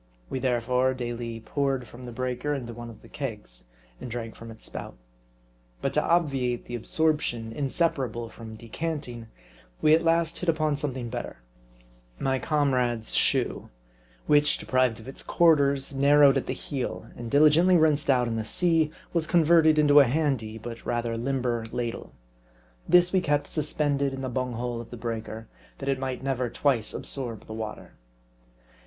We 0.31 0.39
therefore 0.39 0.95
daily 0.95 1.39
poured 1.41 1.87
from 1.87 2.05
the 2.05 2.11
breaker 2.11 2.55
into 2.55 2.73
one 2.73 2.89
of 2.89 3.03
the 3.03 3.07
kegs; 3.07 3.65
and 3.99 4.09
drank 4.09 4.33
from 4.33 4.49
its 4.49 4.65
spout. 4.65 4.95
Kut 5.83 5.93
to 5.93 6.01
obviate 6.03 6.65
the 6.65 6.73
ab 6.73 6.85
sorption 6.85 7.53
inseparable 7.53 8.27
from 8.27 8.55
decanting, 8.55 9.27
we 9.79 9.93
at 9.93 10.03
last 10.03 10.39
hit 10.39 10.49
upon 10.49 10.75
something 10.75 11.09
better, 11.09 11.37
my 12.17 12.39
comrade's 12.39 13.13
shoe, 13.13 13.69
which, 14.25 14.57
deprived 14.57 14.99
of 14.99 15.07
M 15.07 15.09
A 15.09 15.09
R 15.09 15.11
D 15.11 15.11
I. 15.11 15.13
61 15.13 15.13
its 15.33 15.37
quarters, 15.37 15.95
narrowed 15.95 16.37
at 16.37 16.47
the 16.47 16.53
heel, 16.53 17.05
and 17.15 17.29
diligently 17.29 17.77
rinsed 17.77 18.09
out' 18.09 18.27
in 18.27 18.37
the 18.37 18.43
sea, 18.43 18.89
was 19.13 19.27
converted 19.27 19.77
into 19.77 19.99
a 19.99 20.05
handy 20.05 20.57
but 20.57 20.83
rather 20.83 21.15
limber 21.15 21.67
ladle. 21.71 22.11
This 22.89 23.13
we 23.13 23.21
kept 23.21 23.45
suspended 23.45 24.15
in 24.15 24.21
the 24.21 24.29
bung 24.29 24.53
hole 24.53 24.81
of 24.81 24.89
the 24.89 24.97
breaker, 24.97 25.47
that 25.77 25.87
it 25.89 25.99
might 25.99 26.23
never 26.23 26.49
twice 26.49 26.91
absorb 26.95 27.45
the 27.45 27.53
water. 27.53 27.91